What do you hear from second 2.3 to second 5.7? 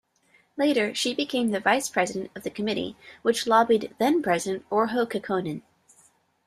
of the committee, which lobbied then-President Urho Kekkonen.